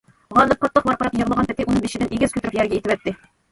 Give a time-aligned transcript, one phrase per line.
[0.37, 3.17] غالىب قاتتىق ۋارقىراپ يىغلىغان پېتى ئۇنى بېشىدىن ئېگىز كۆتۈرۈپ يەرگە ئېتىۋەتتى.